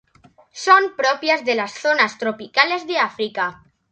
[0.65, 3.61] Son propias de las zonas tropicales de África.